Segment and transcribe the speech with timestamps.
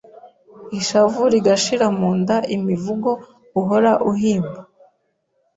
[0.79, 3.09] Ishavu rigashira mu nda Imivugo
[3.59, 4.59] uhora uhimba